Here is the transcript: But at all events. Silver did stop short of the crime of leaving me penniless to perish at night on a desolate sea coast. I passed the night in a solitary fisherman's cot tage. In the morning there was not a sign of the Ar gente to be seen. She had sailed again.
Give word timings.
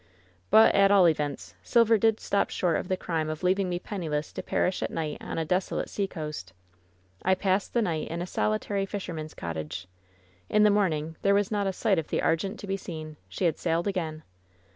But 0.49 0.73
at 0.73 0.89
all 0.89 1.07
events. 1.07 1.53
Silver 1.61 1.95
did 1.99 2.19
stop 2.19 2.49
short 2.49 2.75
of 2.75 2.87
the 2.87 2.97
crime 2.97 3.29
of 3.29 3.43
leaving 3.43 3.69
me 3.69 3.77
penniless 3.77 4.31
to 4.33 4.41
perish 4.41 4.81
at 4.81 4.89
night 4.89 5.19
on 5.21 5.37
a 5.37 5.45
desolate 5.45 5.91
sea 5.91 6.07
coast. 6.07 6.53
I 7.21 7.35
passed 7.35 7.75
the 7.75 7.83
night 7.83 8.07
in 8.07 8.19
a 8.19 8.25
solitary 8.25 8.87
fisherman's 8.87 9.35
cot 9.35 9.57
tage. 9.57 9.85
In 10.49 10.63
the 10.63 10.71
morning 10.71 11.17
there 11.21 11.35
was 11.35 11.51
not 11.51 11.67
a 11.67 11.71
sign 11.73 11.99
of 11.99 12.07
the 12.07 12.19
Ar 12.23 12.35
gente 12.35 12.57
to 12.57 12.65
be 12.65 12.77
seen. 12.77 13.15
She 13.29 13.45
had 13.45 13.59
sailed 13.59 13.87
again. 13.87 14.23